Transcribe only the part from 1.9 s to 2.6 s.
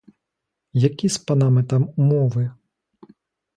умови?